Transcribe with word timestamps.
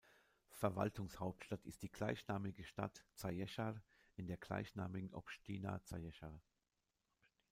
Verwaltungshauptstadt 0.53 1.63
ist 1.67 1.83
die 1.83 1.91
gleichnamige 1.91 2.63
Stadt 2.65 3.05
Zaječar 3.15 3.83
in 4.15 4.25
der 4.25 4.37
gleichnamigen 4.37 5.11
Opština 5.13 5.79
Zaječar. 5.83 6.41